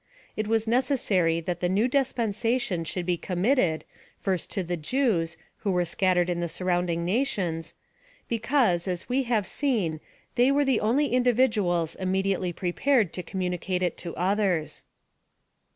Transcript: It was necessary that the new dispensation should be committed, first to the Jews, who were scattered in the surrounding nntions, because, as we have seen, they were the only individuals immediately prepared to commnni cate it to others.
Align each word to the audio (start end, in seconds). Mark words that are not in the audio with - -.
It 0.35 0.47
was 0.47 0.65
necessary 0.67 1.41
that 1.41 1.59
the 1.59 1.69
new 1.69 1.87
dispensation 1.87 2.83
should 2.85 3.05
be 3.05 3.17
committed, 3.17 3.85
first 4.17 4.49
to 4.49 4.63
the 4.63 4.75
Jews, 4.75 5.37
who 5.57 5.71
were 5.71 5.85
scattered 5.85 6.27
in 6.27 6.39
the 6.39 6.49
surrounding 6.49 7.05
nntions, 7.05 7.75
because, 8.27 8.87
as 8.87 9.07
we 9.07 9.21
have 9.25 9.45
seen, 9.45 9.99
they 10.33 10.49
were 10.51 10.65
the 10.65 10.79
only 10.79 11.09
individuals 11.13 11.95
immediately 11.95 12.51
prepared 12.51 13.13
to 13.13 13.21
commnni 13.21 13.61
cate 13.61 13.83
it 13.83 13.95
to 13.97 14.15
others. 14.15 14.85